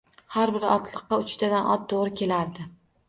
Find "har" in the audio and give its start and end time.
0.35-0.53